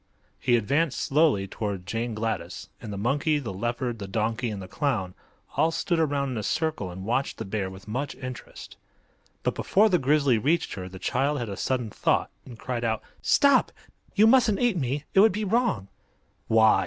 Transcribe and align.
He 0.39 0.55
advanced 0.55 0.97
slowly 0.99 1.47
toward 1.47 1.85
Jane 1.85 2.15
Gladys, 2.15 2.69
and 2.81 2.91
the 2.91 2.97
monkey, 2.97 3.37
the 3.37 3.53
leopard, 3.53 3.99
the 3.99 4.07
donkey 4.07 4.49
and 4.49 4.59
the 4.59 4.67
clown 4.67 5.13
all 5.55 5.69
stood 5.69 5.99
around 5.99 6.31
in 6.31 6.37
a 6.39 6.41
circle 6.41 6.89
and 6.89 7.05
watched 7.05 7.37
the 7.37 7.45
bear 7.45 7.69
with 7.69 7.87
much 7.87 8.15
interest. 8.15 8.77
But 9.43 9.53
before 9.53 9.89
the 9.89 9.99
grizzly 9.99 10.39
reached 10.39 10.73
her 10.73 10.89
the 10.89 10.97
child 10.97 11.37
had 11.37 11.49
a 11.49 11.55
sudden 11.55 11.91
thought, 11.91 12.31
and 12.47 12.57
cried 12.57 12.83
out: 12.83 13.03
"Stop! 13.21 13.71
You 14.15 14.25
mustn't 14.25 14.59
eat 14.59 14.75
me. 14.75 15.03
It 15.13 15.19
would 15.19 15.31
be 15.31 15.43
wrong." 15.45 15.87
"Why?" 16.47 16.79